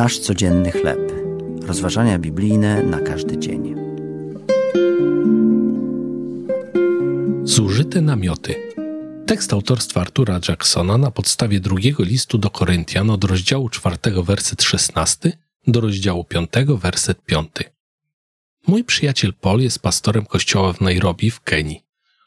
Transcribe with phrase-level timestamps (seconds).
[0.00, 1.12] Nasz codzienny chleb.
[1.62, 3.74] Rozważania biblijne na każdy dzień.
[7.44, 8.54] Zużyte namioty.
[9.26, 15.32] Tekst autorstwa Artura Jacksona na podstawie drugiego listu do Koryntian od rozdziału 4, werset 16
[15.66, 17.50] do rozdziału 5, werset 5.
[18.66, 21.84] Mój przyjaciel Paul jest pastorem kościoła w Nairobi w Kenii.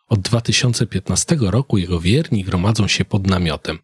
[0.08, 3.80] Od 2015 roku jego wierni gromadzą się pod namiotem.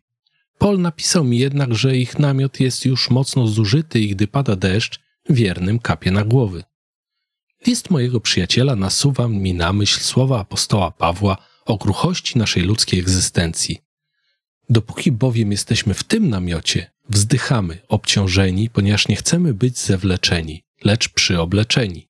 [0.59, 4.99] Paul napisał mi jednak, że ich namiot jest już mocno zużyty i gdy pada deszcz,
[5.29, 6.63] wiernym kapie na głowy.
[7.67, 13.77] List mojego przyjaciela nasuwa mi na myśl słowa apostoła Pawła o kruchości naszej ludzkiej egzystencji.
[14.69, 22.09] Dopóki bowiem jesteśmy w tym namiocie, wzdychamy, obciążeni, ponieważ nie chcemy być zewleczeni, lecz przyobleczeni.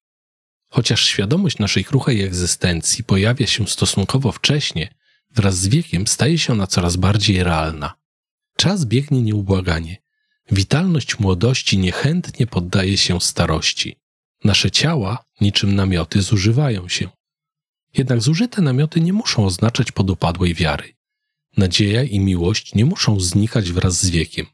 [0.69, 4.93] Chociaż świadomość naszej kruchej egzystencji pojawia się stosunkowo wcześnie,
[5.31, 7.98] wraz z wiekiem staje się ona coraz bardziej realna.
[8.59, 9.97] Czas biegnie nieubłaganie.
[10.51, 13.95] Witalność młodości niechętnie poddaje się starości.
[14.43, 17.09] Nasze ciała, niczym namioty, zużywają się.
[17.97, 20.93] Jednak zużyte namioty nie muszą oznaczać podupadłej wiary.
[21.57, 24.45] Nadzieja i miłość nie muszą znikać wraz z wiekiem.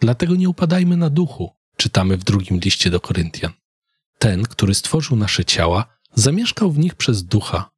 [0.00, 3.52] Dlatego nie upadajmy na duchu, czytamy w drugim liście do Koryntian.
[4.18, 7.70] Ten, który stworzył nasze ciała, zamieszkał w nich przez ducha.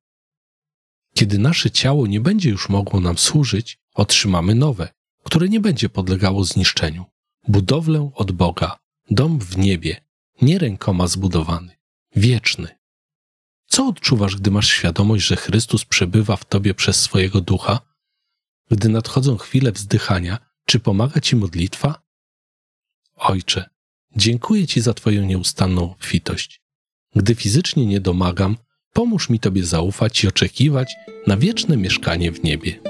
[1.15, 4.89] Kiedy nasze ciało nie będzie już mogło nam służyć, otrzymamy nowe,
[5.25, 7.05] które nie będzie podlegało zniszczeniu.
[7.49, 8.79] Budowlę od Boga,
[9.11, 10.05] dom w niebie,
[10.43, 11.77] nie rękoma zbudowany,
[12.17, 12.69] wieczny.
[13.67, 17.81] Co odczuwasz, gdy masz świadomość, że Chrystus przebywa w tobie przez swojego ducha?
[18.71, 22.03] Gdy nadchodzą chwile wzdychania, czy pomaga ci modlitwa?
[23.17, 23.71] Ojcze,
[24.17, 26.61] dziękuję Ci za Twoją nieustanną obfitość.
[27.15, 28.57] Gdy fizycznie nie domagam,
[28.93, 30.95] pomóż mi Tobie zaufać i oczekiwać
[31.27, 32.90] na wieczne mieszkanie w niebie.